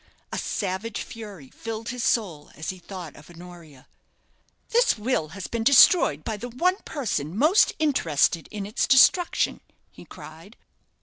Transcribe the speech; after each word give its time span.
A 0.31 0.37
savage 0.39 1.03
fury 1.03 1.51
filled 1.51 1.89
his 1.89 2.03
soul 2.03 2.49
as 2.55 2.71
he 2.71 2.79
thought 2.79 3.15
of 3.15 3.29
Honoria. 3.29 3.85
"This 4.69 4.97
will 4.97 5.27
has 5.37 5.45
been 5.45 5.63
destroyed 5.63 6.23
by 6.23 6.37
the 6.37 6.49
one 6.49 6.77
person 6.85 7.37
most 7.37 7.73
interested 7.77 8.47
in 8.49 8.65
its 8.65 8.87
destruction," 8.87 9.61
he 9.91 10.05
cried. 10.05 10.57